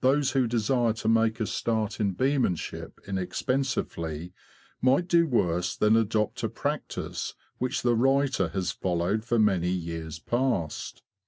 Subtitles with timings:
[0.00, 4.32] Those who desire to make a start in beemanship inexpensively
[4.82, 10.18] might do worse than adopt a practice which the writer has followed for many years
[10.18, 11.04] past.